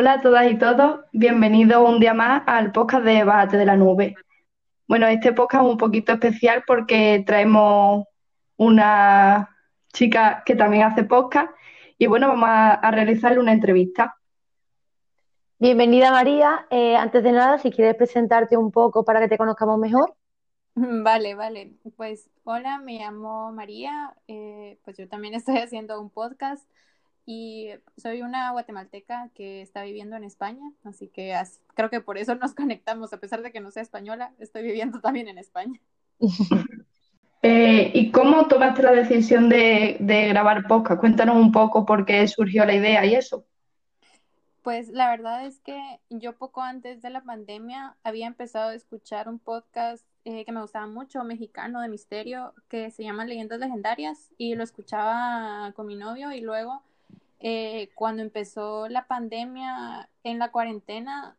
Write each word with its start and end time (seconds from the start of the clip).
Hola 0.00 0.14
a 0.14 0.20
todas 0.22 0.50
y 0.50 0.56
todos, 0.56 1.00
bienvenidos 1.12 1.86
un 1.86 2.00
día 2.00 2.14
más 2.14 2.42
al 2.46 2.72
podcast 2.72 3.04
de 3.04 3.22
Bájate 3.22 3.58
de 3.58 3.66
la 3.66 3.76
Nube. 3.76 4.14
Bueno, 4.88 5.06
este 5.06 5.34
podcast 5.34 5.62
es 5.62 5.70
un 5.70 5.76
poquito 5.76 6.14
especial 6.14 6.64
porque 6.66 7.22
traemos 7.26 8.06
una 8.56 9.54
chica 9.92 10.42
que 10.46 10.56
también 10.56 10.84
hace 10.84 11.04
podcast 11.04 11.50
y 11.98 12.06
bueno, 12.06 12.28
vamos 12.28 12.48
a, 12.50 12.90
realizarle 12.90 13.40
una 13.40 13.52
entrevista. 13.52 14.16
Bienvenida 15.58 16.10
María, 16.10 16.66
eh, 16.70 16.96
antes 16.96 17.22
de 17.22 17.32
nada, 17.32 17.58
si 17.58 17.70
quieres 17.70 17.94
presentarte 17.94 18.56
un 18.56 18.72
poco 18.72 19.04
para 19.04 19.20
que 19.20 19.28
te 19.28 19.36
conozcamos 19.36 19.78
mejor. 19.78 20.14
Vale, 20.74 21.34
vale. 21.34 21.74
Pues 21.98 22.30
hola, 22.44 22.78
me 22.78 23.00
llamo 23.00 23.52
María, 23.52 24.14
eh, 24.28 24.78
pues 24.82 24.96
yo 24.96 25.06
también 25.06 25.34
estoy 25.34 25.58
haciendo 25.58 26.00
un 26.00 26.08
podcast 26.08 26.66
y 27.26 27.70
soy 27.96 28.22
una 28.22 28.50
guatemalteca 28.52 29.30
que 29.34 29.62
está 29.62 29.82
viviendo 29.82 30.16
en 30.16 30.24
España, 30.24 30.72
así 30.84 31.08
que 31.08 31.34
creo 31.74 31.90
que 31.90 32.00
por 32.00 32.18
eso 32.18 32.34
nos 32.34 32.54
conectamos, 32.54 33.12
a 33.12 33.20
pesar 33.20 33.42
de 33.42 33.52
que 33.52 33.60
no 33.60 33.70
sea 33.70 33.82
española, 33.82 34.32
estoy 34.38 34.62
viviendo 34.62 35.00
también 35.00 35.28
en 35.28 35.38
España. 35.38 35.80
Eh, 37.42 37.90
¿Y 37.94 38.10
cómo 38.10 38.48
tomaste 38.48 38.82
la 38.82 38.92
decisión 38.92 39.48
de, 39.48 39.96
de 39.98 40.28
grabar 40.28 40.66
podcast? 40.66 41.00
Cuéntanos 41.00 41.36
un 41.36 41.52
poco 41.52 41.86
por 41.86 42.04
qué 42.04 42.28
surgió 42.28 42.66
la 42.66 42.74
idea 42.74 43.06
y 43.06 43.14
eso. 43.14 43.46
Pues 44.62 44.90
la 44.90 45.08
verdad 45.08 45.46
es 45.46 45.58
que 45.60 45.80
yo 46.10 46.36
poco 46.36 46.60
antes 46.60 47.00
de 47.00 47.08
la 47.08 47.22
pandemia 47.22 47.96
había 48.02 48.26
empezado 48.26 48.68
a 48.68 48.74
escuchar 48.74 49.26
un 49.26 49.38
podcast 49.38 50.04
eh, 50.26 50.44
que 50.44 50.52
me 50.52 50.60
gustaba 50.60 50.86
mucho, 50.86 51.24
mexicano 51.24 51.80
de 51.80 51.88
misterio, 51.88 52.52
que 52.68 52.90
se 52.90 53.02
llama 53.02 53.24
Leyendas 53.24 53.58
Legendarias 53.58 54.30
y 54.36 54.54
lo 54.54 54.62
escuchaba 54.62 55.72
con 55.74 55.86
mi 55.86 55.96
novio 55.96 56.30
y 56.32 56.42
luego 56.42 56.82
eh, 57.40 57.90
cuando 57.94 58.22
empezó 58.22 58.88
la 58.88 59.06
pandemia 59.06 60.08
en 60.24 60.38
la 60.38 60.50
cuarentena 60.50 61.36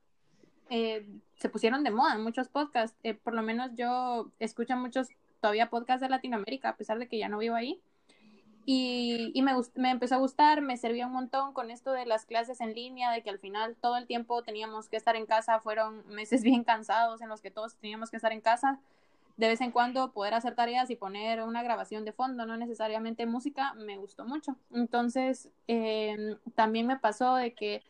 eh, 0.70 1.06
se 1.38 1.50
pusieron 1.50 1.84
de 1.84 1.92
moda 1.92 2.18
muchos 2.18 2.48
podcasts, 2.48 2.98
por 3.24 3.34
lo 3.34 3.42
menos 3.44 3.72
yo 3.76 4.32
escucho 4.40 4.76
muchos 4.76 5.10
todavía 5.40 5.70
podcasts 5.70 6.02
de 6.02 6.10
Latinoamérica 6.10 6.70
a 6.70 6.76
pesar 6.78 6.98
de 6.98 7.08
que 7.08 7.18
ya 7.18 7.30
no 7.30 7.40
vivo 7.40 7.56
ahí. 7.56 7.82
Y, 8.66 9.32
y 9.34 9.42
me, 9.42 9.54
me, 9.76 9.90
empezó 9.90 10.16
a 10.16 10.20
gustar, 10.20 10.62
me 10.62 10.78
servía 10.78 11.08
un 11.08 11.14
montón 11.14 11.52
con 11.52 11.72
esto 11.72 11.92
de 11.92 12.06
las 12.06 12.26
clases 12.26 12.62
en 12.62 12.76
línea, 12.76 13.12
de 13.12 13.24
que 13.24 13.32
al 13.32 13.40
final 13.40 13.76
todo 13.76 13.98
el 13.98 14.06
tiempo 14.06 14.44
teníamos 14.44 14.88
que 14.88 14.98
estar 14.98 15.16
en 15.16 15.26
casa, 15.26 15.60
fueron 15.60 16.08
meses 16.08 16.44
bien 16.44 16.64
cansados 16.64 17.22
en 17.22 17.30
los 17.30 17.42
que 17.42 17.52
todos 17.52 17.76
teníamos 17.76 18.12
que 18.12 18.18
estar 18.18 18.32
en 18.32 18.42
casa, 18.42 18.80
de 19.42 19.48
vez 19.48 19.60
en 19.62 19.72
cuando 19.72 20.12
poder 20.14 20.36
hacer 20.36 20.54
tareas 20.54 20.92
y 20.92 20.96
poner 20.96 21.42
una 21.42 21.64
grabación 21.64 22.06
de 22.06 22.12
fondo, 22.14 22.46
no 22.46 22.58
necesariamente 22.58 23.26
música, 23.26 23.74
me 23.74 23.98
gustó 23.98 24.24
mucho. 24.24 24.56
Entonces, 24.70 25.50
eh, 25.68 26.38
también 26.54 26.86
me 26.86 27.00
pasó 27.00 27.34
de 27.34 27.56
que, 27.56 27.82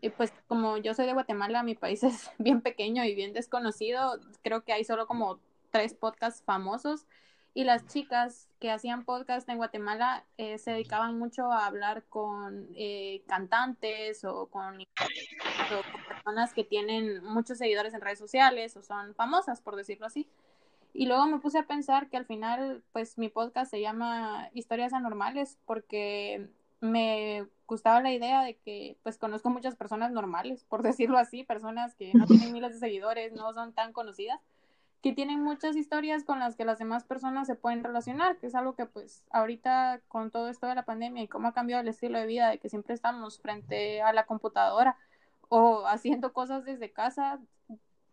eh, 0.00 0.10
pues 0.10 0.32
como 0.46 0.76
yo 0.76 0.94
soy 0.94 1.06
de 1.06 1.12
Guatemala, 1.12 1.64
mi 1.64 1.74
país 1.74 2.02
es 2.04 2.30
bien 2.38 2.60
pequeño 2.60 3.02
y 3.04 3.16
bien 3.16 3.32
desconocido, 3.32 4.20
creo 4.44 4.62
que 4.62 4.72
hay 4.72 4.84
solo 4.84 5.08
como 5.08 5.40
tres 5.72 5.92
podcasts 5.92 6.44
famosos 6.44 7.04
y 7.52 7.64
las 7.64 7.84
chicas 7.88 8.48
que 8.60 8.70
hacían 8.70 9.04
podcast 9.04 9.48
en 9.48 9.56
Guatemala 9.56 10.24
eh, 10.36 10.58
se 10.58 10.70
dedicaban 10.70 11.18
mucho 11.18 11.50
a 11.50 11.66
hablar 11.66 12.04
con 12.04 12.68
eh, 12.76 13.24
cantantes 13.26 14.24
o 14.24 14.46
con, 14.46 14.78
personas 16.06 16.52
que 16.52 16.62
tienen 16.62 17.24
muchos 17.24 17.58
seguidores 17.58 17.92
en 17.92 18.02
redes 18.02 18.20
sociales 18.20 18.76
o 18.76 18.82
son 18.82 19.16
famosas, 19.16 19.62
por 19.62 19.74
decirlo 19.74 20.06
así. 20.06 20.28
Y 20.98 21.04
luego 21.04 21.26
me 21.26 21.38
puse 21.38 21.58
a 21.58 21.66
pensar 21.66 22.08
que 22.08 22.16
al 22.16 22.24
final, 22.24 22.82
pues 22.92 23.18
mi 23.18 23.28
podcast 23.28 23.70
se 23.70 23.82
llama 23.82 24.48
Historias 24.54 24.94
Anormales 24.94 25.58
porque 25.66 26.48
me 26.80 27.46
gustaba 27.66 28.00
la 28.00 28.12
idea 28.12 28.42
de 28.42 28.56
que 28.56 28.96
pues 29.02 29.18
conozco 29.18 29.50
muchas 29.50 29.76
personas 29.76 30.10
normales, 30.10 30.64
por 30.64 30.82
decirlo 30.82 31.18
así, 31.18 31.44
personas 31.44 31.94
que 31.96 32.14
no 32.14 32.26
tienen 32.26 32.50
miles 32.50 32.72
de 32.72 32.78
seguidores, 32.78 33.34
no 33.34 33.52
son 33.52 33.74
tan 33.74 33.92
conocidas 33.92 34.40
que 35.02 35.12
tienen 35.12 35.42
muchas 35.42 35.76
historias 35.76 36.24
con 36.24 36.38
las 36.38 36.56
que 36.56 36.64
las 36.64 36.78
demás 36.78 37.04
personas 37.04 37.46
se 37.46 37.56
pueden 37.56 37.84
relacionar, 37.84 38.38
que 38.38 38.46
es 38.46 38.54
algo 38.54 38.74
que 38.74 38.86
pues 38.86 39.22
ahorita 39.30 40.00
con 40.08 40.30
todo 40.30 40.48
esto 40.48 40.66
de 40.66 40.76
la 40.76 40.86
pandemia 40.86 41.22
y 41.22 41.28
cómo 41.28 41.48
ha 41.48 41.52
cambiado 41.52 41.82
el 41.82 41.88
estilo 41.88 42.18
de 42.18 42.24
vida 42.24 42.48
de 42.48 42.58
que 42.58 42.70
siempre 42.70 42.94
estamos 42.94 43.38
frente 43.38 44.00
a 44.00 44.14
la 44.14 44.24
computadora 44.24 44.96
o 45.50 45.86
haciendo 45.86 46.32
cosas 46.32 46.64
desde 46.64 46.90
casa, 46.90 47.38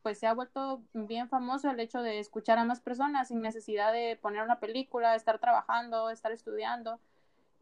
pues 0.03 0.19
se 0.19 0.27
ha 0.27 0.33
vuelto 0.33 0.81
bien 0.93 1.29
famoso 1.29 1.71
el 1.71 1.79
hecho 1.79 2.01
de 2.01 2.19
escuchar 2.19 2.59
a 2.59 2.65
más 2.65 2.81
personas 2.81 3.29
sin 3.29 3.41
necesidad 3.41 3.93
de 3.93 4.19
poner 4.21 4.43
una 4.43 4.59
película, 4.59 5.15
estar 5.15 5.39
trabajando, 5.39 6.09
estar 6.09 6.31
estudiando 6.31 6.99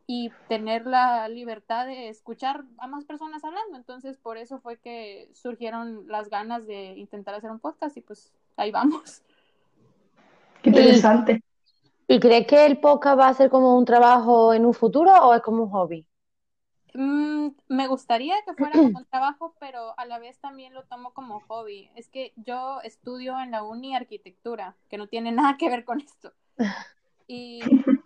y 0.07 0.31
tener 0.49 0.87
la 0.87 1.29
libertad 1.29 1.85
de 1.85 2.09
escuchar 2.09 2.65
a 2.79 2.87
más 2.87 3.05
personas 3.05 3.43
hablando. 3.45 3.77
Entonces, 3.77 4.17
por 4.17 4.37
eso 4.37 4.59
fue 4.59 4.77
que 4.77 5.29
surgieron 5.33 6.07
las 6.07 6.29
ganas 6.29 6.65
de 6.67 6.97
intentar 6.97 7.35
hacer 7.35 7.51
un 7.51 7.59
podcast 7.59 7.95
y 7.95 8.01
pues 8.01 8.33
ahí 8.57 8.71
vamos. 8.71 9.21
Qué 10.61 10.69
interesante. 10.69 11.43
¿Y, 12.07 12.19
crees 12.19 12.45
que 12.45 12.65
el 12.65 12.79
podcast 12.79 13.19
va 13.19 13.29
a 13.29 13.33
ser 13.33 13.49
como 13.49 13.77
un 13.77 13.85
trabajo 13.85 14.53
en 14.53 14.65
un 14.65 14.73
futuro 14.73 15.13
o 15.13 15.33
es 15.33 15.41
como 15.41 15.63
un 15.63 15.69
hobby? 15.69 16.05
Mm, 16.93 17.49
me 17.69 17.87
gustaría 17.87 18.35
que 18.45 18.53
fuera 18.53 18.73
como 18.73 18.99
un 18.99 19.05
trabajo, 19.05 19.55
pero 19.59 19.97
a 19.97 20.05
la 20.05 20.19
vez 20.19 20.39
también 20.39 20.73
lo 20.73 20.83
tomo 20.83 21.13
como 21.13 21.39
hobby. 21.41 21.89
Es 21.95 22.09
que 22.09 22.33
yo 22.35 22.81
estudio 22.81 23.39
en 23.39 23.51
la 23.51 23.63
uni 23.63 23.95
arquitectura, 23.95 24.75
que 24.89 24.97
no 24.97 25.07
tiene 25.07 25.31
nada 25.31 25.57
que 25.57 25.69
ver 25.69 25.85
con 25.85 26.01
esto. 26.01 26.33
Y, 27.27 27.61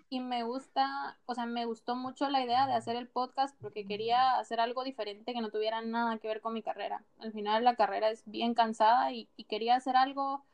y, 0.10 0.20
me 0.20 0.44
gusta, 0.44 1.18
o 1.26 1.34
sea, 1.34 1.48
me 1.48 1.66
gustó 1.66 1.96
mucho 1.96 2.30
la 2.30 2.44
idea 2.44 2.68
de 2.68 2.74
hacer 2.74 2.96
el 2.96 3.08
podcast 3.08 3.60
porque 3.60 3.88
quería 3.88 4.38
hacer 4.38 4.60
algo 4.60 4.84
diferente 4.84 5.34
que 5.34 5.42
no 5.42 5.50
tuviera 5.50 5.82
nada 5.82 6.20
que 6.20 6.28
ver 6.28 6.42
con 6.42 6.54
mi 6.54 6.62
carrera. 6.62 7.04
Al 7.20 7.32
final 7.32 7.64
la 7.64 7.76
carrera 7.76 8.12
es 8.12 8.22
bien 8.26 8.54
cansada 8.54 9.12
y, 9.12 9.28
y 9.36 9.46
quería 9.46 9.76
hacer 9.76 9.96
algo 9.96 10.46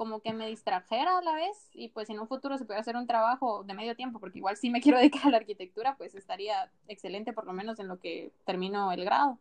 como 0.00 0.20
que 0.20 0.32
me 0.32 0.46
distrajera 0.46 1.18
a 1.18 1.20
la 1.20 1.34
vez 1.34 1.68
y 1.74 1.88
pues 1.88 2.08
en 2.08 2.18
un 2.18 2.26
futuro 2.26 2.56
se 2.56 2.64
puede 2.64 2.80
hacer 2.80 2.96
un 2.96 3.06
trabajo 3.06 3.64
de 3.64 3.74
medio 3.74 3.94
tiempo 3.94 4.18
porque 4.18 4.38
igual 4.38 4.56
si 4.56 4.70
me 4.70 4.80
quiero 4.80 4.96
dedicar 4.96 5.26
a 5.26 5.30
la 5.30 5.36
arquitectura 5.36 5.94
pues 5.98 6.14
estaría 6.14 6.72
excelente 6.88 7.34
por 7.34 7.44
lo 7.44 7.52
menos 7.52 7.78
en 7.80 7.86
lo 7.86 8.00
que 8.00 8.32
termino 8.46 8.92
el 8.92 9.04
grado 9.04 9.38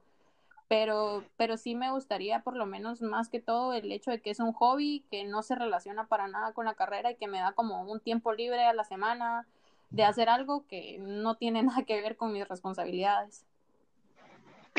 pero, 0.67 1.23
pero 1.37 1.55
sí 1.55 1.75
me 1.75 1.91
gustaría 1.91 2.41
por 2.41 2.57
lo 2.57 2.65
menos 2.65 3.01
más 3.01 3.29
que 3.29 3.39
todo 3.39 3.71
el 3.71 3.89
hecho 3.89 4.11
de 4.11 4.19
que 4.19 4.31
es 4.31 4.41
un 4.41 4.51
hobby 4.51 5.05
que 5.09 5.23
no 5.23 5.43
se 5.43 5.55
relaciona 5.55 6.07
para 6.07 6.27
nada 6.27 6.51
con 6.51 6.65
la 6.65 6.73
carrera 6.73 7.11
y 7.11 7.15
que 7.15 7.29
me 7.29 7.39
da 7.39 7.53
como 7.53 7.83
un 7.83 8.01
tiempo 8.01 8.33
libre 8.33 8.65
a 8.65 8.73
la 8.73 8.83
semana 8.83 9.47
de 9.91 10.03
hacer 10.03 10.27
algo 10.27 10.67
que 10.67 10.97
no 10.99 11.35
tiene 11.35 11.63
nada 11.63 11.83
que 11.83 12.01
ver 12.01 12.17
con 12.17 12.33
mis 12.33 12.45
responsabilidades. 12.45 13.45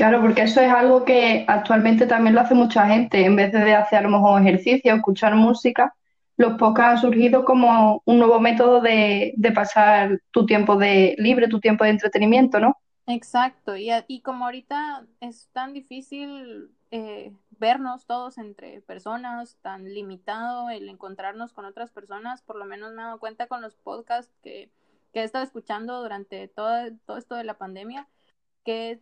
Claro, 0.01 0.23
porque 0.23 0.41
eso 0.45 0.63
es 0.63 0.73
algo 0.73 1.05
que 1.05 1.45
actualmente 1.47 2.07
también 2.07 2.35
lo 2.35 2.41
hace 2.41 2.55
mucha 2.55 2.87
gente. 2.87 3.23
En 3.23 3.37
vez 3.37 3.53
de 3.53 3.75
hacer 3.75 3.99
a 3.99 4.03
lo 4.03 4.09
mejor 4.09 4.41
ejercicio, 4.41 4.95
escuchar 4.95 5.35
música, 5.35 5.95
los 6.39 6.55
podcasts 6.55 6.93
han 6.93 7.01
surgido 7.03 7.45
como 7.45 8.01
un 8.07 8.19
nuevo 8.19 8.41
método 8.41 8.81
de, 8.81 9.35
de 9.37 9.53
pasar 9.53 10.19
tu 10.31 10.47
tiempo 10.47 10.77
de 10.77 11.17
libre, 11.19 11.49
tu 11.49 11.61
tiempo 11.61 11.85
de 11.85 11.91
entretenimiento, 11.91 12.59
¿no? 12.61 12.79
Exacto, 13.07 13.77
y, 13.77 13.91
y 14.09 14.23
como 14.23 14.47
ahorita 14.47 15.05
es 15.21 15.51
tan 15.53 15.75
difícil 15.75 16.71
eh, 16.91 17.31
vernos 17.59 18.07
todos 18.07 18.39
entre 18.39 18.81
personas, 18.81 19.59
tan 19.61 19.85
limitado 19.85 20.71
el 20.71 20.89
encontrarnos 20.89 21.53
con 21.53 21.67
otras 21.67 21.91
personas, 21.91 22.41
por 22.41 22.57
lo 22.57 22.65
menos 22.65 22.95
me 22.95 23.03
he 23.03 23.05
dado 23.05 23.19
cuenta 23.19 23.49
con 23.49 23.61
los 23.61 23.77
podcasts 23.77 24.33
que, 24.43 24.71
que 25.13 25.21
he 25.21 25.25
estado 25.25 25.45
escuchando 25.45 26.01
durante 26.01 26.49
todo, 26.49 26.73
todo 27.05 27.19
esto 27.19 27.35
de 27.35 27.45
la 27.45 27.59
pandemia, 27.59 28.09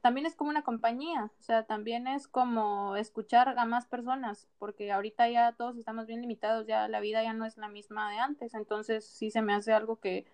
también 0.02 0.26
es 0.26 0.34
como 0.34 0.50
una 0.50 0.62
compañía, 0.62 1.30
o 1.38 1.42
sea, 1.42 1.64
también 1.64 2.06
es 2.06 2.28
como 2.28 2.96
escuchar 2.96 3.58
a 3.58 3.64
más 3.64 3.86
personas, 3.86 4.48
porque 4.58 4.92
ahorita 4.92 5.28
ya 5.28 5.52
todos 5.52 5.76
estamos 5.76 6.06
bien 6.06 6.20
limitados, 6.20 6.66
ya 6.66 6.88
la 6.88 7.00
vida 7.00 7.22
ya 7.22 7.32
no 7.32 7.44
es 7.44 7.56
la 7.56 7.68
misma 7.68 8.10
de 8.10 8.18
antes, 8.18 8.54
entonces 8.54 9.06
sí 9.06 9.30
se 9.30 9.42
me 9.42 9.54
hace 9.54 9.72
algo 9.72 10.00
que 10.00 10.26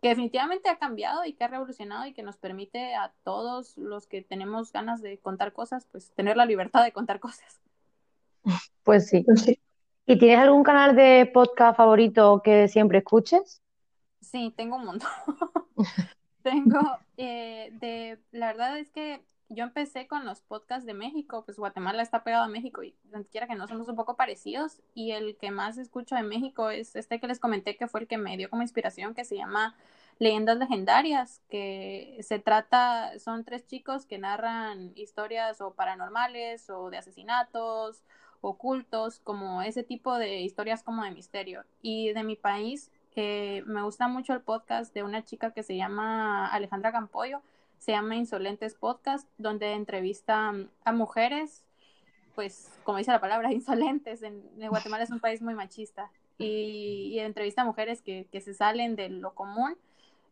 que 0.00 0.08
definitivamente 0.08 0.68
ha 0.70 0.78
cambiado 0.78 1.24
y 1.24 1.34
que 1.34 1.44
ha 1.44 1.48
revolucionado 1.48 2.06
y 2.06 2.14
que 2.14 2.22
nos 2.22 2.36
permite 2.36 2.94
a 2.94 3.12
todos 3.22 3.76
los 3.76 4.06
que 4.06 4.22
tenemos 4.22 4.72
ganas 4.72 5.02
de 5.02 5.18
contar 5.18 5.52
cosas, 5.52 5.86
pues 5.92 6.10
tener 6.12 6.36
la 6.36 6.46
libertad 6.46 6.82
de 6.82 6.92
contar 6.92 7.20
cosas. 7.20 7.60
Pues 8.82 9.08
sí. 9.08 9.22
Pues 9.22 9.42
sí. 9.42 9.60
¿Y 10.06 10.18
tienes 10.18 10.38
algún 10.38 10.64
canal 10.64 10.96
de 10.96 11.30
podcast 11.32 11.76
favorito 11.76 12.40
que 12.42 12.66
siempre 12.68 12.98
escuches? 12.98 13.62
Sí, 14.20 14.52
tengo 14.56 14.76
un 14.76 14.86
montón. 14.86 15.10
tengo, 16.42 16.80
eh, 17.16 17.70
de, 17.80 18.18
la 18.32 18.48
verdad 18.48 18.78
es 18.78 18.90
que 18.90 19.22
yo 19.48 19.64
empecé 19.64 20.06
con 20.06 20.24
los 20.24 20.42
podcasts 20.42 20.86
de 20.86 20.94
México, 20.94 21.44
pues 21.44 21.58
Guatemala 21.58 22.02
está 22.02 22.22
pegado 22.22 22.44
a 22.44 22.48
México 22.48 22.84
y 22.84 22.94
quiera 23.32 23.48
que 23.48 23.56
no 23.56 23.66
somos 23.66 23.88
un 23.88 23.96
poco 23.96 24.14
parecidos 24.16 24.80
y 24.94 25.10
el 25.10 25.36
que 25.36 25.50
más 25.50 25.76
escucho 25.76 26.14
de 26.14 26.22
México 26.22 26.70
es 26.70 26.94
este 26.94 27.18
que 27.18 27.26
les 27.26 27.40
comenté 27.40 27.76
que 27.76 27.88
fue 27.88 28.00
el 28.00 28.06
que 28.06 28.16
me 28.16 28.36
dio 28.36 28.48
como 28.48 28.62
inspiración 28.62 29.12
que 29.12 29.24
se 29.24 29.36
llama 29.36 29.74
Leyendas 30.20 30.58
Legendarias, 30.58 31.40
que 31.48 32.18
se 32.22 32.38
trata, 32.38 33.18
son 33.18 33.44
tres 33.44 33.66
chicos 33.66 34.06
que 34.06 34.18
narran 34.18 34.92
historias 34.94 35.60
o 35.60 35.72
paranormales 35.72 36.70
o 36.70 36.90
de 36.90 36.98
asesinatos, 36.98 38.04
ocultos, 38.40 39.18
como 39.20 39.62
ese 39.62 39.82
tipo 39.82 40.16
de 40.16 40.40
historias 40.40 40.82
como 40.82 41.04
de 41.04 41.10
misterio. 41.10 41.64
Y 41.82 42.12
de 42.12 42.22
mi 42.22 42.36
país, 42.36 42.90
me 43.16 43.82
gusta 43.82 44.08
mucho 44.08 44.32
el 44.32 44.40
podcast 44.40 44.94
de 44.94 45.02
una 45.02 45.24
chica 45.24 45.52
que 45.52 45.62
se 45.62 45.76
llama 45.76 46.46
Alejandra 46.46 46.92
Campoyo, 46.92 47.42
se 47.78 47.92
llama 47.92 48.16
Insolentes 48.16 48.74
Podcast, 48.74 49.28
donde 49.38 49.72
entrevista 49.72 50.52
a 50.84 50.92
mujeres, 50.92 51.64
pues 52.34 52.70
como 52.84 52.98
dice 52.98 53.10
la 53.10 53.20
palabra, 53.20 53.52
insolentes. 53.52 54.22
En, 54.22 54.42
Guatemala 54.68 55.04
es 55.04 55.10
un 55.10 55.20
país 55.20 55.42
muy 55.42 55.54
machista 55.54 56.10
y, 56.38 57.18
entrevista 57.18 57.62
a 57.62 57.64
mujeres 57.64 58.02
que, 58.02 58.26
que 58.30 58.40
se 58.40 58.54
salen 58.54 58.96
de 58.96 59.08
lo 59.08 59.34
común 59.34 59.76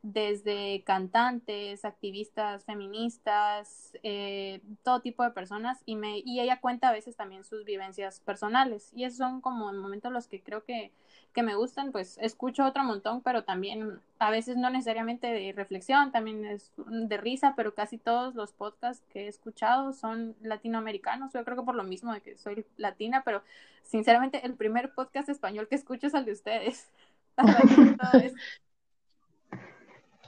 desde 0.03 0.83
cantantes, 0.85 1.85
activistas 1.85 2.65
feministas, 2.65 3.93
eh, 4.03 4.61
todo 4.83 5.01
tipo 5.01 5.25
de 5.25 5.31
personas 5.31 5.83
y, 5.87 5.97
me, 5.97 6.19
y 6.25 6.41
ella 6.41 6.61
cuenta 6.61 6.89
a 6.89 6.93
veces 6.93 7.17
también 7.17 7.45
sus 7.45 7.65
vivencias 7.65 8.21
personales 8.21 8.91
y 8.95 9.05
esos 9.05 9.19
son 9.19 9.41
como 9.41 9.73
momentos 9.73 10.13
los 10.13 10.29
que 10.29 10.41
creo 10.41 10.65
que, 10.65 10.93
que 11.33 11.43
me 11.43 11.55
gustan, 11.55 11.93
pues 11.93 12.19
escucho 12.21 12.65
otro 12.65 12.85
montón, 12.85 13.23
pero 13.23 13.45
también 13.45 14.01
a 14.19 14.31
veces 14.31 14.57
no 14.57 14.71
necesariamente 14.71 15.27
de 15.29 15.53
reflexión, 15.53 16.11
también 16.11 16.45
es 16.45 16.73
de 16.77 17.17
risa, 17.17 17.55
pero 17.57 17.75
casi 17.75 17.99
todos 17.99 18.35
los 18.35 18.53
podcasts 18.53 19.05
que 19.13 19.25
he 19.25 19.29
escuchado 19.29 19.93
son 19.93 20.35
latinoamericanos, 20.41 21.33
yo 21.33 21.45
creo 21.45 21.57
que 21.57 21.63
por 21.63 21.75
lo 21.75 21.85
mismo 21.85 22.13
de 22.13 22.21
que 22.21 22.37
soy 22.37 22.65
latina, 22.77 23.23
pero 23.25 23.43
sinceramente 23.83 24.45
el 24.45 24.55
primer 24.55 24.93
podcast 24.93 25.29
español 25.29 25.69
que 25.69 25.77
escucho 25.77 26.09
es 26.09 26.15
el 26.15 26.25
de 26.25 26.33
ustedes. 26.33 26.89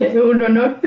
Es 0.01 0.17
un 0.17 0.43
honor. 0.43 0.81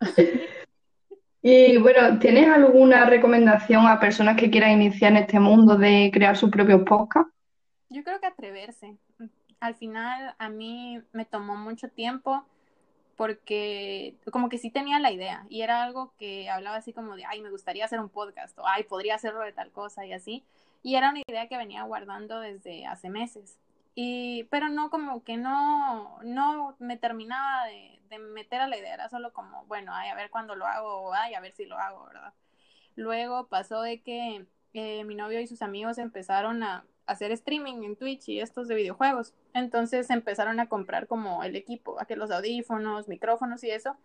y 1.42 1.78
bueno, 1.78 2.18
¿tienes 2.18 2.46
alguna 2.46 3.06
recomendación 3.06 3.86
a 3.86 3.98
personas 3.98 4.36
que 4.36 4.50
quieran 4.50 4.72
iniciar 4.72 5.12
en 5.12 5.18
este 5.18 5.40
mundo 5.40 5.76
de 5.76 6.10
crear 6.12 6.36
su 6.36 6.50
propio 6.50 6.84
podcast? 6.84 7.30
Yo 7.88 8.04
creo 8.04 8.20
que 8.20 8.26
atreverse. 8.26 8.98
Al 9.60 9.74
final 9.74 10.34
a 10.38 10.48
mí 10.48 11.02
me 11.12 11.24
tomó 11.24 11.56
mucho 11.56 11.88
tiempo 11.88 12.44
porque 13.16 14.16
como 14.32 14.48
que 14.48 14.56
sí 14.56 14.70
tenía 14.70 14.98
la 14.98 15.12
idea 15.12 15.44
y 15.50 15.60
era 15.60 15.82
algo 15.82 16.14
que 16.18 16.48
hablaba 16.48 16.76
así 16.76 16.94
como 16.94 17.16
de, 17.16 17.26
ay, 17.26 17.42
me 17.42 17.50
gustaría 17.50 17.84
hacer 17.84 18.00
un 18.00 18.08
podcast 18.08 18.58
o, 18.58 18.66
ay, 18.66 18.84
podría 18.84 19.14
hacerlo 19.16 19.40
de 19.40 19.52
tal 19.52 19.70
cosa 19.72 20.06
y 20.06 20.14
así. 20.14 20.42
Y 20.82 20.94
era 20.94 21.10
una 21.10 21.20
idea 21.28 21.46
que 21.46 21.58
venía 21.58 21.82
guardando 21.82 22.40
desde 22.40 22.86
hace 22.86 23.10
meses. 23.10 23.58
Y, 23.94 24.44
pero 24.44 24.70
no 24.70 24.88
como 24.88 25.22
que 25.24 25.36
no, 25.36 26.18
no 26.22 26.74
me 26.78 26.96
terminaba 26.96 27.66
de, 27.66 28.18
meter 28.18 28.62
a 28.62 28.68
la 28.68 28.78
idea, 28.78 28.94
era 28.94 29.10
solo 29.10 29.34
como, 29.34 29.66
bueno, 29.66 29.92
ay, 29.94 30.08
a 30.08 30.14
ver 30.14 30.30
cuándo 30.30 30.54
lo 30.54 30.66
hago, 30.66 31.12
ay, 31.12 31.34
a 31.34 31.40
ver 31.40 31.52
si 31.52 31.66
lo 31.66 31.76
hago, 31.76 32.06
¿verdad? 32.06 32.32
Luego 32.96 33.48
pasó 33.48 33.82
de 33.82 34.00
que 34.00 34.46
eh, 34.72 35.04
mi 35.04 35.14
novio 35.14 35.40
y 35.40 35.46
sus 35.46 35.60
amigos 35.60 35.98
empezaron 35.98 36.62
a 36.62 36.86
hacer 37.06 37.32
streaming 37.32 37.82
en 37.82 37.96
Twitch 37.96 38.28
y 38.28 38.40
estos 38.40 38.68
de 38.68 38.74
videojuegos. 38.74 39.34
Entonces 39.54 40.10
empezaron 40.10 40.60
a 40.60 40.68
comprar 40.68 41.06
como 41.06 41.42
el 41.42 41.56
equipo, 41.56 42.00
a 42.00 42.04
que 42.04 42.16
los 42.16 42.30
audífonos, 42.30 43.08
micrófonos 43.08 43.64
y 43.64 43.70
eso. 43.70 43.96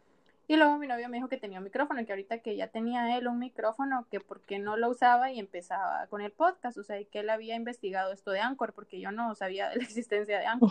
Y 0.48 0.58
luego 0.58 0.78
mi 0.78 0.88
novio 0.88 1.10
me 1.10 1.18
dijo 1.18 1.28
que 1.28 1.38
tenía 1.38 1.58
un 1.58 1.64
micrófono, 1.64 2.02
y 2.02 2.06
que 2.06 2.12
ahorita 2.12 2.40
que 2.40 2.56
ya 2.56 2.68
tenía 2.68 3.18
él 3.18 3.28
un 3.28 3.40
micrófono, 3.40 4.06
que 4.12 4.20
por 4.20 4.42
qué 4.42 4.60
no 4.60 4.78
lo 4.78 4.90
usaba 4.90 5.32
y 5.32 5.40
empezaba 5.40 6.06
con 6.08 6.22
el 6.22 6.32
podcast, 6.32 6.78
o 6.78 6.84
sea, 6.84 7.00
y 7.00 7.06
que 7.06 7.20
él 7.20 7.32
había 7.32 7.56
investigado 7.56 8.14
esto 8.14 8.30
de 8.30 8.42
Anchor, 8.42 8.74
porque 8.74 9.00
yo 9.00 9.12
no 9.12 9.34
sabía 9.34 9.70
de 9.70 9.78
la 9.78 9.84
existencia 9.84 10.40
de 10.40 10.46
Anchor 10.46 10.70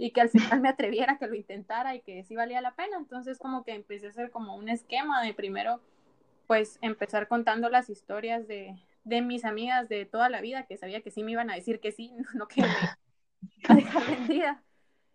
y 0.00 0.12
que 0.12 0.22
al 0.22 0.30
final 0.30 0.62
me 0.62 0.70
atreviera, 0.70 1.18
que 1.18 1.26
lo 1.26 1.34
intentara 1.34 1.94
y 1.94 2.00
que 2.00 2.24
sí 2.24 2.34
valía 2.34 2.62
la 2.62 2.74
pena. 2.74 2.96
Entonces 2.96 3.38
como 3.38 3.64
que 3.64 3.74
empecé 3.74 4.06
a 4.06 4.10
hacer 4.10 4.30
como 4.30 4.56
un 4.56 4.70
esquema 4.70 5.22
de 5.22 5.34
primero 5.34 5.80
pues 6.46 6.78
empezar 6.80 7.28
contando 7.28 7.68
las 7.68 7.90
historias 7.90 8.48
de, 8.48 8.76
de 9.04 9.22
mis 9.22 9.44
amigas 9.44 9.88
de 9.88 10.04
toda 10.06 10.28
la 10.28 10.40
vida, 10.40 10.64
que 10.66 10.76
sabía 10.76 11.00
que 11.02 11.10
sí 11.10 11.22
me 11.22 11.32
iban 11.32 11.50
a 11.50 11.54
decir 11.54 11.80
que 11.80 11.92
sí, 11.92 12.12
no 12.34 12.48
que 12.48 12.62
me 12.62 12.68
a 13.68 13.74
dejar 13.74 14.06
vendida. 14.06 14.62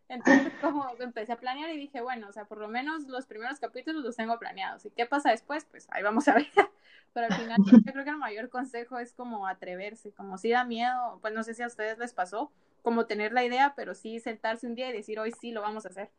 Entonces 0.07 0.53
como 0.61 0.87
empecé 0.99 1.33
a 1.33 1.37
planear 1.37 1.69
y 1.71 1.77
dije, 1.77 2.01
bueno, 2.01 2.27
o 2.29 2.31
sea, 2.31 2.45
por 2.45 2.59
lo 2.59 2.67
menos 2.67 3.07
los 3.07 3.25
primeros 3.25 3.59
capítulos 3.59 4.03
los 4.03 4.15
tengo 4.15 4.37
planeados. 4.37 4.85
¿Y 4.85 4.91
qué 4.91 5.05
pasa 5.05 5.31
después? 5.31 5.65
Pues 5.65 5.87
ahí 5.91 6.03
vamos 6.03 6.27
a 6.27 6.35
ver. 6.35 6.47
Pero 7.13 7.27
al 7.27 7.33
final 7.33 7.57
yo 7.65 7.91
creo 7.93 8.03
que 8.03 8.09
el 8.09 8.17
mayor 8.17 8.49
consejo 8.49 8.99
es 8.99 9.13
como 9.13 9.47
atreverse, 9.47 10.11
como 10.11 10.37
si 10.37 10.49
da 10.49 10.65
miedo, 10.65 11.17
pues 11.21 11.33
no 11.33 11.43
sé 11.43 11.53
si 11.53 11.63
a 11.63 11.67
ustedes 11.67 11.97
les 11.97 12.13
pasó, 12.13 12.51
como 12.81 13.05
tener 13.05 13.31
la 13.31 13.45
idea, 13.45 13.73
pero 13.73 13.95
sí 13.95 14.19
sentarse 14.19 14.67
un 14.67 14.75
día 14.75 14.89
y 14.89 14.93
decir, 14.93 15.17
hoy 15.17 15.31
sí 15.31 15.51
lo 15.51 15.61
vamos 15.61 15.85
a 15.85 15.89
hacer. 15.89 16.11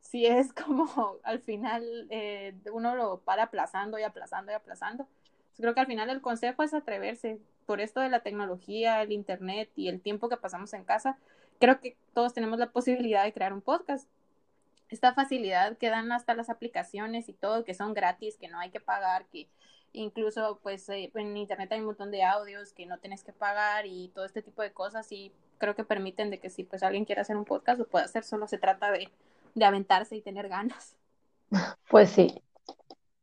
Sí 0.00 0.26
es 0.26 0.52
como 0.52 1.16
al 1.24 1.40
final 1.40 2.06
eh, 2.10 2.54
uno 2.72 2.94
lo 2.94 3.20
para 3.20 3.44
aplazando 3.44 3.98
y 3.98 4.02
aplazando 4.02 4.52
y 4.52 4.54
aplazando. 4.54 5.08
Creo 5.56 5.74
que 5.74 5.80
al 5.80 5.86
final 5.86 6.10
el 6.10 6.20
consejo 6.20 6.62
es 6.62 6.74
atreverse. 6.74 7.38
Por 7.66 7.80
esto 7.80 8.00
de 8.00 8.10
la 8.10 8.20
tecnología, 8.20 9.02
el 9.02 9.12
internet 9.12 9.70
y 9.76 9.88
el 9.88 10.00
tiempo 10.00 10.28
que 10.28 10.36
pasamos 10.36 10.72
en 10.74 10.84
casa, 10.84 11.16
creo 11.58 11.80
que 11.80 11.96
todos 12.12 12.34
tenemos 12.34 12.58
la 12.58 12.70
posibilidad 12.70 13.24
de 13.24 13.32
crear 13.32 13.52
un 13.52 13.62
podcast. 13.62 14.08
Esta 14.90 15.14
facilidad 15.14 15.78
que 15.78 15.88
dan 15.88 16.12
hasta 16.12 16.34
las 16.34 16.50
aplicaciones 16.50 17.28
y 17.28 17.32
todo, 17.32 17.64
que 17.64 17.74
son 17.74 17.94
gratis, 17.94 18.36
que 18.36 18.48
no 18.48 18.58
hay 18.60 18.70
que 18.70 18.80
pagar, 18.80 19.24
que 19.26 19.48
incluso 19.92 20.58
pues 20.62 20.88
eh, 20.88 21.10
en 21.14 21.36
internet 21.36 21.72
hay 21.72 21.80
un 21.80 21.86
montón 21.86 22.10
de 22.10 22.22
audios 22.22 22.72
que 22.72 22.84
no 22.84 22.98
tienes 22.98 23.24
que 23.24 23.32
pagar 23.32 23.86
y 23.86 24.08
todo 24.08 24.24
este 24.24 24.42
tipo 24.42 24.60
de 24.60 24.72
cosas 24.72 25.10
y 25.12 25.32
creo 25.58 25.74
que 25.74 25.84
permiten 25.84 26.30
de 26.30 26.40
que 26.40 26.50
si 26.50 26.64
pues 26.64 26.82
alguien 26.82 27.04
quiere 27.04 27.20
hacer 27.20 27.36
un 27.36 27.44
podcast 27.44 27.78
lo 27.78 27.86
pueda 27.86 28.04
hacer, 28.04 28.24
solo 28.24 28.46
se 28.46 28.58
trata 28.58 28.90
de, 28.90 29.08
de 29.54 29.64
aventarse 29.64 30.16
y 30.16 30.20
tener 30.20 30.48
ganas. 30.48 30.96
Pues 31.88 32.10
sí. 32.10 32.42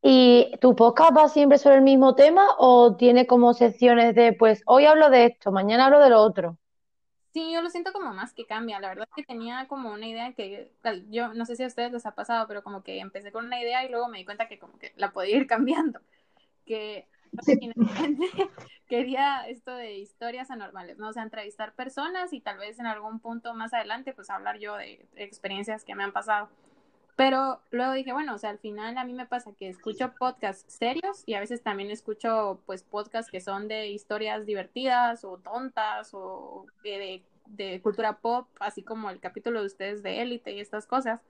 ¿Y 0.03 0.51
tu 0.59 0.75
podcast 0.75 1.15
va 1.15 1.29
siempre 1.29 1.59
sobre 1.59 1.75
el 1.75 1.83
mismo 1.83 2.15
tema 2.15 2.43
o 2.57 2.95
tiene 2.95 3.27
como 3.27 3.53
secciones 3.53 4.15
de, 4.15 4.33
pues 4.33 4.63
hoy 4.65 4.85
hablo 4.85 5.09
de 5.09 5.25
esto, 5.25 5.51
mañana 5.51 5.85
hablo 5.85 5.99
de 5.99 6.09
lo 6.09 6.21
otro? 6.21 6.57
Sí, 7.33 7.53
yo 7.53 7.61
lo 7.61 7.69
siento 7.69 7.93
como 7.93 8.11
más 8.13 8.33
que 8.33 8.45
cambia. 8.45 8.79
La 8.79 8.89
verdad 8.89 9.07
es 9.09 9.15
que 9.15 9.23
tenía 9.23 9.67
como 9.67 9.91
una 9.91 10.07
idea 10.07 10.33
que 10.33 10.71
yo 11.09 11.33
no 11.33 11.45
sé 11.45 11.55
si 11.55 11.63
a 11.63 11.67
ustedes 11.67 11.91
les 11.91 12.05
ha 12.05 12.15
pasado, 12.15 12.47
pero 12.47 12.63
como 12.63 12.83
que 12.83 12.99
empecé 12.99 13.31
con 13.31 13.45
una 13.45 13.61
idea 13.61 13.85
y 13.85 13.89
luego 13.89 14.09
me 14.09 14.17
di 14.17 14.25
cuenta 14.25 14.47
que 14.47 14.59
como 14.59 14.77
que 14.79 14.91
la 14.97 15.11
podía 15.11 15.37
ir 15.37 15.47
cambiando. 15.47 15.99
Que 16.65 17.07
quería 18.87 19.47
esto 19.47 19.73
de 19.73 19.97
historias 19.99 20.51
anormales, 20.51 20.97
¿no? 20.97 21.09
O 21.09 21.13
sea, 21.13 21.23
entrevistar 21.23 21.73
personas 21.73 22.33
y 22.33 22.41
tal 22.41 22.57
vez 22.57 22.79
en 22.79 22.87
algún 22.87 23.19
punto 23.19 23.53
más 23.53 23.73
adelante, 23.73 24.13
pues 24.13 24.29
hablar 24.29 24.59
yo 24.59 24.75
de 24.75 25.07
experiencias 25.15 25.85
que 25.85 25.95
me 25.95 26.03
han 26.03 26.11
pasado. 26.11 26.49
Pero 27.15 27.61
luego 27.71 27.93
dije, 27.93 28.13
bueno, 28.13 28.33
o 28.35 28.37
sea, 28.37 28.49
al 28.49 28.59
final 28.59 28.97
a 28.97 29.03
mí 29.03 29.13
me 29.13 29.25
pasa 29.25 29.51
que 29.53 29.69
escucho 29.69 30.13
podcasts 30.17 30.73
serios 30.73 31.23
y 31.25 31.35
a 31.35 31.39
veces 31.39 31.61
también 31.61 31.91
escucho, 31.91 32.59
pues, 32.65 32.83
podcasts 32.83 33.31
que 33.31 33.41
son 33.41 33.67
de 33.67 33.89
historias 33.89 34.45
divertidas 34.45 35.23
o 35.23 35.37
tontas 35.37 36.13
o 36.13 36.65
de, 36.83 37.21
de 37.47 37.81
cultura 37.81 38.17
pop, 38.17 38.47
así 38.59 38.81
como 38.81 39.09
el 39.09 39.19
capítulo 39.19 39.59
de 39.59 39.67
ustedes 39.67 40.03
de 40.03 40.21
élite 40.21 40.51
y 40.53 40.59
estas 40.59 40.87
cosas. 40.87 41.21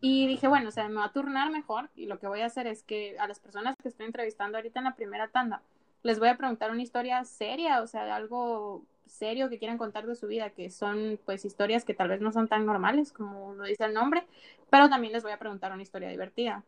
Y 0.00 0.26
dije, 0.26 0.48
bueno, 0.48 0.68
o 0.68 0.72
sea, 0.72 0.88
me 0.88 0.96
va 0.96 1.06
a 1.06 1.12
turnar 1.12 1.50
mejor 1.50 1.90
y 1.96 2.06
lo 2.06 2.18
que 2.18 2.26
voy 2.26 2.42
a 2.42 2.46
hacer 2.46 2.66
es 2.66 2.82
que 2.82 3.16
a 3.18 3.26
las 3.26 3.40
personas 3.40 3.74
que 3.82 3.88
estoy 3.88 4.06
entrevistando 4.06 4.58
ahorita 4.58 4.80
en 4.80 4.84
la 4.84 4.94
primera 4.94 5.28
tanda, 5.28 5.62
les 6.02 6.18
voy 6.18 6.28
a 6.28 6.36
preguntar 6.36 6.70
una 6.70 6.82
historia 6.82 7.24
seria, 7.24 7.80
o 7.80 7.86
sea, 7.86 8.14
algo 8.14 8.84
serio 9.06 9.48
que 9.48 9.58
quieran 9.58 9.78
contar 9.78 10.06
de 10.06 10.16
su 10.16 10.26
vida, 10.26 10.50
que 10.50 10.70
son 10.70 11.18
pues 11.24 11.44
historias 11.44 11.84
que 11.84 11.94
tal 11.94 12.08
vez 12.08 12.20
no 12.20 12.32
son 12.32 12.48
tan 12.48 12.66
normales 12.66 13.12
como 13.12 13.54
lo 13.54 13.64
dice 13.64 13.84
el 13.84 13.94
nombre, 13.94 14.26
pero 14.70 14.88
también 14.88 15.12
les 15.12 15.22
voy 15.22 15.32
a 15.32 15.38
preguntar 15.38 15.72
una 15.72 15.82
historia 15.82 16.08
divertida 16.08 16.64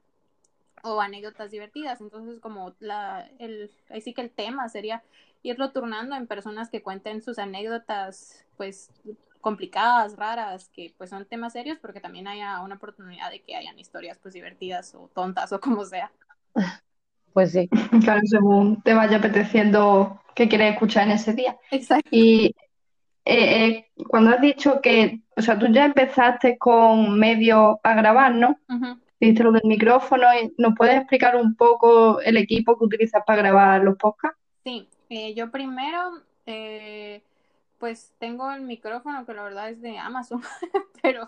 o 0.82 1.00
anécdotas 1.00 1.50
divertidas. 1.50 2.00
Entonces, 2.00 2.40
como 2.40 2.74
la, 2.78 3.28
el, 3.38 3.70
ahí 3.90 4.00
sí 4.00 4.14
que 4.14 4.22
el 4.22 4.30
tema 4.30 4.68
sería 4.68 5.02
irlo 5.42 5.72
turnando 5.72 6.16
en 6.16 6.26
personas 6.26 6.70
que 6.70 6.82
cuenten 6.82 7.22
sus 7.22 7.38
anécdotas, 7.38 8.44
pues 8.56 8.90
complicadas, 9.40 10.16
raras, 10.16 10.68
que 10.70 10.92
pues 10.98 11.10
son 11.10 11.24
temas 11.24 11.52
serios, 11.52 11.78
porque 11.78 12.00
también 12.00 12.26
haya 12.26 12.60
una 12.62 12.76
oportunidad 12.76 13.30
de 13.30 13.42
que 13.42 13.54
hayan 13.54 13.78
historias 13.78 14.18
pues 14.18 14.34
divertidas 14.34 14.94
o 14.94 15.08
tontas 15.14 15.52
o 15.52 15.60
como 15.60 15.84
sea. 15.84 16.10
Pues 17.36 17.52
sí. 17.52 17.68
Claro, 18.02 18.22
según 18.24 18.80
te 18.80 18.94
vaya 18.94 19.18
apeteciendo 19.18 20.22
que 20.34 20.48
quieres 20.48 20.72
escuchar 20.72 21.06
en 21.06 21.10
ese 21.12 21.34
día. 21.34 21.54
Exacto. 21.70 22.08
Y 22.10 22.56
eh, 23.26 23.66
eh, 23.66 23.90
cuando 24.08 24.30
has 24.30 24.40
dicho 24.40 24.80
que, 24.80 25.20
o 25.36 25.42
sea, 25.42 25.58
tú 25.58 25.66
ya 25.66 25.84
empezaste 25.84 26.56
con 26.56 27.18
medio 27.18 27.78
a 27.82 27.94
grabar, 27.94 28.34
¿no? 28.34 28.56
Uh 28.70 28.96
lo 29.20 29.52
del 29.52 29.62
micrófono, 29.64 30.26
¿nos 30.56 30.74
puedes 30.76 30.96
explicar 30.96 31.36
un 31.36 31.56
poco 31.56 32.20
el 32.20 32.36
equipo 32.36 32.78
que 32.78 32.84
utilizas 32.84 33.22
para 33.26 33.42
grabar 33.42 33.82
los 33.82 33.96
podcasts? 33.96 34.38
Sí, 34.62 34.88
eh, 35.08 35.34
yo 35.34 35.50
primero 35.50 36.22
pues 37.78 38.12
tengo 38.18 38.50
el 38.52 38.62
micrófono 38.62 39.26
que 39.26 39.34
la 39.34 39.42
verdad 39.42 39.70
es 39.70 39.82
de 39.82 39.98
Amazon, 39.98 40.42
pero 41.02 41.26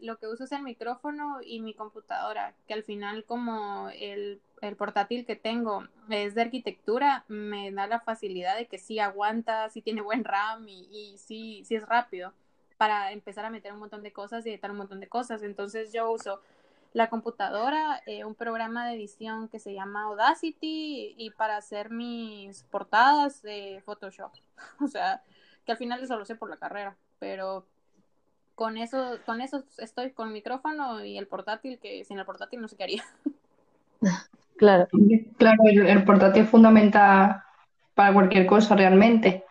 lo 0.00 0.18
que 0.18 0.26
uso 0.26 0.44
es 0.44 0.52
el 0.52 0.62
micrófono 0.62 1.38
y 1.42 1.60
mi 1.60 1.74
computadora, 1.74 2.54
que 2.66 2.74
al 2.74 2.84
final 2.84 3.24
como 3.24 3.88
el, 3.90 4.40
portátil 4.76 5.26
que 5.26 5.36
tengo 5.36 5.84
es 6.08 6.34
de 6.34 6.42
arquitectura, 6.42 7.24
me 7.28 7.72
da 7.72 7.86
la 7.86 8.00
facilidad 8.00 8.56
de 8.56 8.66
que 8.66 8.78
sí 8.78 8.98
aguanta, 8.98 9.68
sí 9.70 9.82
tiene 9.82 10.02
buen 10.02 10.24
RAM 10.24 10.68
y, 10.68 10.88
y 10.90 11.18
sí, 11.18 11.62
sí 11.64 11.76
es 11.76 11.86
rápido 11.86 12.32
para 12.76 13.12
empezar 13.12 13.44
a 13.44 13.50
meter 13.50 13.72
un 13.74 13.78
montón 13.78 14.02
de 14.02 14.12
cosas 14.12 14.46
y 14.46 14.50
editar 14.50 14.70
un 14.70 14.78
montón 14.78 15.00
de 15.00 15.08
cosas. 15.08 15.42
Entonces 15.42 15.92
yo 15.92 16.10
uso 16.10 16.40
la 16.92 17.08
computadora, 17.08 18.02
eh, 18.06 18.24
un 18.24 18.34
programa 18.34 18.88
de 18.88 18.94
edición 18.94 19.48
que 19.48 19.58
se 19.58 19.74
llama 19.74 20.04
Audacity 20.04 21.14
y 21.16 21.30
para 21.30 21.56
hacer 21.56 21.90
mis 21.90 22.64
portadas 22.64 23.42
de 23.42 23.82
Photoshop. 23.84 24.32
O 24.82 24.88
sea, 24.88 25.22
que 25.64 25.72
al 25.72 25.78
final 25.78 26.02
eso 26.02 26.18
lo 26.18 26.24
sé 26.24 26.34
por 26.36 26.50
la 26.50 26.56
carrera, 26.56 26.96
pero 27.18 27.66
con 28.60 28.76
eso, 28.76 29.16
con 29.24 29.40
eso 29.40 29.64
estoy 29.78 30.10
con 30.10 30.34
micrófono 30.34 31.02
y 31.02 31.16
el 31.16 31.26
portátil, 31.26 31.78
que 31.78 32.04
sin 32.04 32.18
el 32.18 32.26
portátil 32.26 32.60
no 32.60 32.68
sé 32.68 32.76
qué 32.76 32.84
haría. 32.84 33.04
Claro. 34.58 34.86
Claro, 35.38 35.62
el, 35.64 35.86
el 35.86 36.04
portátil 36.04 36.42
es 36.42 36.50
fundamental 36.50 37.42
para 37.94 38.12
cualquier 38.12 38.44
cosa 38.44 38.76
realmente. 38.76 39.46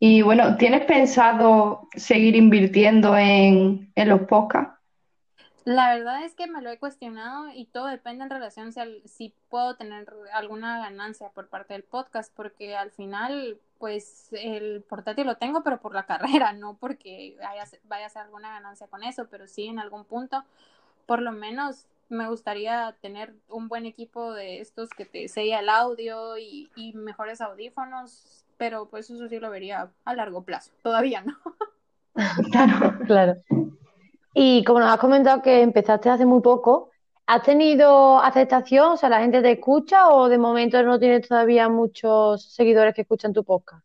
Y 0.00 0.22
bueno, 0.22 0.56
¿tienes 0.56 0.84
pensado 0.86 1.86
seguir 1.94 2.34
invirtiendo 2.34 3.16
en, 3.16 3.92
en 3.94 4.08
los 4.08 4.22
podcasts? 4.22 4.77
La 5.68 5.94
verdad 5.94 6.24
es 6.24 6.34
que 6.34 6.46
me 6.46 6.62
lo 6.62 6.70
he 6.70 6.78
cuestionado 6.78 7.50
y 7.52 7.66
todo 7.66 7.88
depende 7.88 8.24
en 8.24 8.30
relación 8.30 8.72
si, 8.72 8.80
al- 8.80 9.02
si 9.04 9.34
puedo 9.50 9.76
tener 9.76 10.06
alguna 10.32 10.78
ganancia 10.78 11.28
por 11.28 11.48
parte 11.48 11.74
del 11.74 11.82
podcast, 11.82 12.32
porque 12.34 12.74
al 12.74 12.90
final, 12.90 13.58
pues 13.78 14.28
el 14.32 14.82
portátil 14.88 15.26
lo 15.26 15.36
tengo, 15.36 15.62
pero 15.62 15.78
por 15.78 15.94
la 15.94 16.06
carrera, 16.06 16.54
no 16.54 16.78
porque 16.78 17.36
vaya 17.42 17.64
a 17.64 17.66
ser, 17.66 17.80
vaya 17.84 18.06
a 18.06 18.08
ser 18.08 18.22
alguna 18.22 18.48
ganancia 18.48 18.86
con 18.86 19.02
eso, 19.04 19.26
pero 19.30 19.46
sí 19.46 19.66
en 19.66 19.78
algún 19.78 20.06
punto, 20.06 20.42
por 21.04 21.20
lo 21.20 21.32
menos 21.32 21.84
me 22.08 22.26
gustaría 22.30 22.96
tener 23.02 23.34
un 23.50 23.68
buen 23.68 23.84
equipo 23.84 24.32
de 24.32 24.60
estos 24.60 24.88
que 24.88 25.04
te 25.04 25.28
sella 25.28 25.60
el 25.60 25.68
audio 25.68 26.38
y, 26.38 26.70
y 26.76 26.94
mejores 26.94 27.42
audífonos, 27.42 28.42
pero 28.56 28.86
pues 28.88 29.10
eso 29.10 29.28
sí 29.28 29.38
lo 29.38 29.50
vería 29.50 29.90
a 30.06 30.14
largo 30.14 30.44
plazo, 30.44 30.72
todavía 30.82 31.20
no. 31.20 31.36
Claro. 32.50 32.94
Claro. 33.06 33.34
Y 34.34 34.64
como 34.64 34.80
nos 34.80 34.90
has 34.90 34.98
comentado 34.98 35.42
que 35.42 35.62
empezaste 35.62 36.10
hace 36.10 36.26
muy 36.26 36.40
poco, 36.40 36.90
¿has 37.26 37.42
tenido 37.42 38.18
aceptación? 38.18 38.92
O 38.92 38.96
sea, 38.96 39.08
¿la 39.08 39.20
gente 39.20 39.42
te 39.42 39.52
escucha 39.52 40.08
o 40.08 40.28
de 40.28 40.38
momento 40.38 40.82
no 40.82 40.98
tienes 40.98 41.26
todavía 41.26 41.68
muchos 41.68 42.44
seguidores 42.52 42.94
que 42.94 43.02
escuchan 43.02 43.32
tu 43.32 43.44
podcast? 43.44 43.84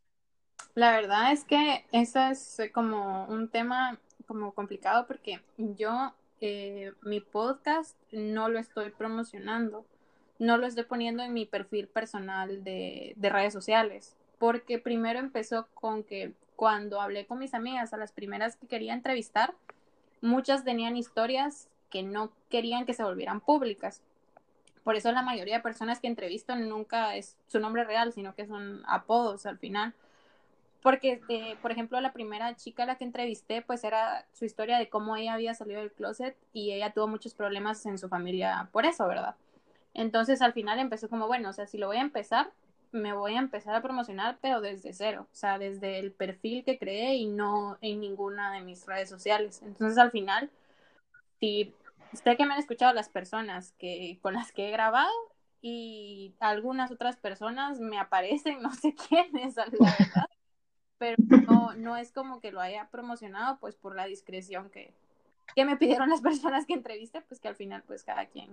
La 0.75 0.91
verdad 0.91 1.31
es 1.31 1.45
que 1.45 1.85
eso 1.91 2.19
es 2.19 2.59
eh, 2.59 2.71
como 2.71 3.25
un 3.25 3.47
tema 3.47 3.99
como 4.27 4.53
complicado 4.53 5.05
porque 5.05 5.41
yo 5.57 6.13
eh, 6.41 6.93
mi 7.03 7.19
podcast 7.19 7.95
no 8.11 8.49
lo 8.49 8.59
estoy 8.59 8.89
promocionando, 8.89 9.85
no 10.39 10.57
lo 10.57 10.65
estoy 10.65 10.85
poniendo 10.85 11.23
en 11.23 11.33
mi 11.33 11.45
perfil 11.45 11.87
personal 11.87 12.63
de, 12.63 13.13
de 13.15 13.29
redes 13.29 13.53
sociales, 13.53 14.15
porque 14.39 14.79
primero 14.79 15.19
empezó 15.19 15.67
con 15.73 16.03
que 16.03 16.33
cuando 16.55 16.99
hablé 17.01 17.25
con 17.27 17.39
mis 17.39 17.53
amigas, 17.53 17.93
a 17.93 17.97
las 17.97 18.11
primeras 18.11 18.55
que 18.55 18.67
quería 18.67 18.93
entrevistar, 18.93 19.53
muchas 20.23 20.63
tenían 20.63 20.95
historias 20.95 21.69
que 21.89 22.01
no 22.01 22.31
querían 22.49 22.85
que 22.85 22.93
se 22.93 23.03
volvieran 23.03 23.41
públicas. 23.41 24.01
Por 24.83 24.95
eso 24.95 25.11
la 25.11 25.21
mayoría 25.21 25.57
de 25.57 25.61
personas 25.61 25.99
que 25.99 26.07
entrevisto 26.07 26.55
nunca 26.55 27.15
es 27.15 27.37
su 27.47 27.59
nombre 27.59 27.83
real, 27.83 28.13
sino 28.13 28.33
que 28.33 28.47
son 28.47 28.83
apodos 28.87 29.45
al 29.45 29.57
final. 29.57 29.93
Porque, 30.81 31.21
eh, 31.29 31.55
por 31.61 31.71
ejemplo, 31.71 31.99
la 32.01 32.13
primera 32.13 32.55
chica 32.55 32.83
a 32.83 32.85
la 32.85 32.97
que 32.97 33.03
entrevisté, 33.03 33.61
pues 33.61 33.83
era 33.83 34.25
su 34.33 34.45
historia 34.45 34.77
de 34.77 34.89
cómo 34.89 35.15
ella 35.15 35.33
había 35.33 35.53
salido 35.53 35.79
del 35.79 35.91
closet 35.91 36.35
y 36.53 36.71
ella 36.71 36.93
tuvo 36.93 37.07
muchos 37.07 37.33
problemas 37.33 37.85
en 37.85 37.97
su 37.97 38.09
familia 38.09 38.69
por 38.71 38.85
eso, 38.85 39.07
¿verdad? 39.07 39.35
Entonces 39.93 40.41
al 40.41 40.53
final 40.53 40.79
empezó 40.79 41.09
como, 41.09 41.27
bueno, 41.27 41.49
o 41.49 41.53
sea, 41.53 41.67
si 41.67 41.77
lo 41.77 41.87
voy 41.87 41.97
a 41.97 42.01
empezar, 42.01 42.51
me 42.93 43.11
voy 43.11 43.35
a 43.35 43.39
empezar 43.39 43.75
a 43.75 43.81
promocionar, 43.81 44.37
pero 44.39 44.61
desde 44.61 44.93
cero, 44.93 45.27
o 45.31 45.35
sea, 45.35 45.57
desde 45.57 45.99
el 45.99 46.11
perfil 46.11 46.63
que 46.63 46.77
creé 46.77 47.15
y 47.15 47.25
no 47.25 47.77
en 47.81 47.99
ninguna 47.99 48.53
de 48.53 48.61
mis 48.61 48.85
redes 48.85 49.09
sociales. 49.09 49.61
Entonces 49.63 49.97
al 49.97 50.11
final, 50.11 50.51
si 51.39 51.73
sé 52.13 52.37
que 52.37 52.45
me 52.45 52.53
han 52.53 52.59
escuchado 52.59 52.93
las 52.93 53.09
personas 53.09 53.73
que, 53.79 54.19
con 54.21 54.35
las 54.35 54.51
que 54.51 54.69
he 54.69 54.71
grabado 54.71 55.11
y 55.61 56.35
algunas 56.39 56.91
otras 56.91 57.17
personas 57.17 57.79
me 57.79 57.97
aparecen, 57.99 58.61
no 58.61 58.73
sé 58.73 58.93
quiénes, 58.93 59.55
la 59.55 59.65
verdad, 59.65 60.29
pero 60.99 61.17
no, 61.47 61.73
no 61.73 61.97
es 61.97 62.11
como 62.11 62.39
que 62.39 62.51
lo 62.51 62.61
haya 62.61 62.87
promocionado, 62.89 63.57
pues 63.59 63.75
por 63.75 63.95
la 63.95 64.05
discreción 64.05 64.69
que, 64.69 64.93
que 65.55 65.65
me 65.65 65.77
pidieron 65.77 66.09
las 66.09 66.21
personas 66.21 66.67
que 66.67 66.73
entrevisté, 66.73 67.21
pues 67.21 67.39
que 67.39 67.47
al 67.47 67.55
final, 67.55 67.83
pues 67.87 68.03
cada 68.03 68.27
quien 68.27 68.49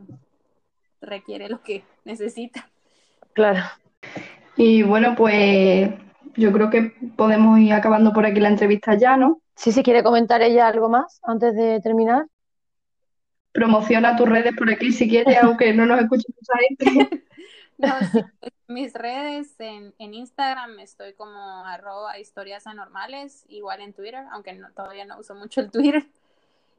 requiere 1.02 1.50
lo 1.50 1.62
que 1.62 1.85
necesita. 2.04 2.70
Claro. 3.35 3.62
Y 4.57 4.83
bueno, 4.83 5.14
pues 5.16 5.90
yo 6.37 6.52
creo 6.52 6.71
que 6.71 6.92
podemos 7.16 7.59
ir 7.59 7.73
acabando 7.73 8.12
por 8.12 8.26
aquí 8.26 8.40
la 8.40 8.49
entrevista 8.49 8.95
ya, 8.95 9.16
¿no? 9.16 9.40
Sí, 9.57 9.73
si 9.73 9.83
quiere 9.83 10.02
comentar 10.02 10.42
ella 10.42 10.69
algo 10.69 10.88
más 10.88 11.21
antes 11.23 11.54
de 11.54 11.80
terminar. 11.80 12.26
Promociona 13.52 14.16
tus 14.16 14.28
redes 14.28 14.54
por 14.57 14.71
aquí 14.71 14.92
si 14.92 15.09
quieres, 15.09 15.37
aunque 15.42 15.73
no 15.73 15.85
nos 15.87 16.00
escuche 16.00 16.26
mucha 16.28 16.88
gente. 16.88 17.25
No, 17.78 17.99
sí, 18.12 18.21
mis 18.69 18.92
redes 18.92 19.59
en, 19.59 19.95
en 19.99 20.12
Instagram 20.12 20.78
estoy 20.80 21.14
como 21.14 21.64
arroba 21.64 22.19
historias 22.19 22.66
anormales, 22.66 23.47
igual 23.49 23.80
en 23.80 23.95
Twitter, 23.95 24.23
aunque 24.33 24.52
no, 24.52 24.71
todavía 24.73 25.07
no 25.07 25.19
uso 25.19 25.35
mucho 25.35 25.62
el 25.62 25.71
Twitter. 25.71 26.07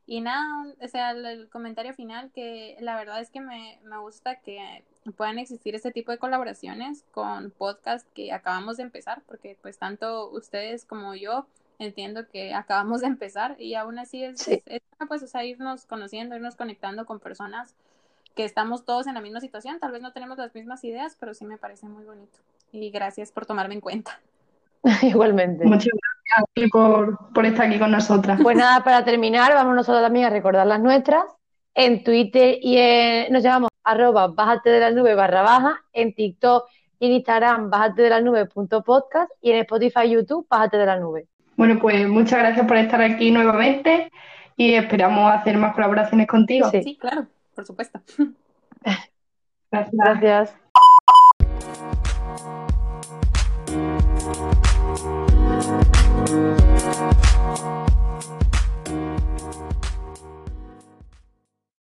Y 0.05 0.21
nada, 0.21 0.67
o 0.79 0.87
sea, 0.87 1.11
el, 1.11 1.25
el 1.25 1.49
comentario 1.49 1.93
final 1.95 2.31
que 2.31 2.77
la 2.81 2.95
verdad 2.97 3.19
es 3.19 3.31
que 3.31 3.41
me, 3.41 3.79
me 3.83 3.97
gusta 3.97 4.41
que 4.41 4.85
puedan 5.17 5.39
existir 5.39 5.73
este 5.75 5.91
tipo 5.91 6.11
de 6.11 6.17
colaboraciones 6.19 7.03
con 7.11 7.51
podcast 7.51 8.07
que 8.13 8.31
acabamos 8.31 8.77
de 8.77 8.83
empezar, 8.83 9.21
porque 9.27 9.57
pues 9.61 9.77
tanto 9.77 10.29
ustedes 10.29 10.85
como 10.85 11.15
yo 11.15 11.47
entiendo 11.79 12.27
que 12.29 12.53
acabamos 12.53 13.01
de 13.01 13.07
empezar 13.07 13.55
y 13.59 13.73
aún 13.73 13.97
así 13.97 14.23
es, 14.23 14.39
Sí. 14.41 14.61
es 14.67 14.81
pues 15.07 15.23
o 15.23 15.27
sea, 15.27 15.43
irnos 15.43 15.85
conociendo, 15.85 16.35
irnos 16.35 16.55
conectando 16.55 17.05
con 17.07 17.19
personas 17.19 17.73
que 18.35 18.45
estamos 18.45 18.85
todos 18.85 19.07
en 19.07 19.15
la 19.15 19.21
misma 19.21 19.39
situación, 19.41 19.79
tal 19.79 19.91
vez 19.91 20.01
no 20.01 20.13
tenemos 20.13 20.37
las 20.37 20.53
mismas 20.53 20.83
ideas, 20.83 21.17
pero 21.19 21.33
sí 21.33 21.43
me 21.45 21.57
parece 21.57 21.87
muy 21.87 22.05
bonito. 22.05 22.37
Y 22.71 22.91
gracias 22.91 23.31
por 23.31 23.45
tomarme 23.45 23.73
en 23.73 23.81
cuenta. 23.81 24.21
Igualmente. 25.01 25.65
Muchas 25.65 25.89
gracias 25.89 26.71
por, 26.71 27.33
por 27.33 27.45
estar 27.45 27.65
aquí 27.67 27.79
con 27.79 27.91
nosotras. 27.91 28.39
Pues 28.41 28.55
nada, 28.55 28.83
para 28.83 29.03
terminar, 29.03 29.53
vamos 29.53 29.75
nosotros 29.75 30.01
también 30.03 30.25
a 30.27 30.29
recordar 30.29 30.65
las 30.67 30.79
nuestras. 30.79 31.25
En 31.73 32.03
Twitter 32.03 32.57
y 32.61 32.77
en, 32.77 33.33
nos 33.33 33.43
llamamos 33.43 33.70
arroba 33.83 34.27
bájate 34.27 34.69
de 34.69 34.79
la 34.79 34.91
nube 34.91 35.15
barra 35.15 35.41
baja, 35.41 35.83
en 35.93 36.13
TikTok 36.13 36.67
y 36.99 37.07
en 37.07 37.11
Instagram 37.13 37.69
bájate 37.69 38.01
de 38.03 38.09
la 38.09 38.21
nube 38.21 38.45
punto 38.45 38.83
podcast 38.83 39.31
y 39.41 39.51
en 39.51 39.57
Spotify 39.57 40.01
y 40.05 40.11
YouTube 40.11 40.47
bájate 40.49 40.77
de 40.77 40.85
la 40.85 40.99
nube. 40.99 41.27
Bueno, 41.55 41.79
pues 41.79 42.07
muchas 42.07 42.39
gracias 42.39 42.65
por 42.65 42.77
estar 42.77 43.01
aquí 43.01 43.31
nuevamente 43.31 44.11
y 44.55 44.73
esperamos 44.73 45.31
hacer 45.31 45.57
más 45.57 45.73
colaboraciones 45.73 46.27
contigo. 46.27 46.69
Sí. 46.69 46.83
Sí, 46.83 46.97
claro, 46.97 47.27
por 47.55 47.65
supuesto. 47.65 47.99
Gracias. 49.71 49.91
Gracias. 50.19 50.55